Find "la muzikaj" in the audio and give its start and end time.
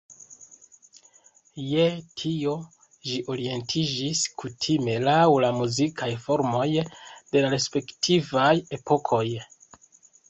5.45-6.11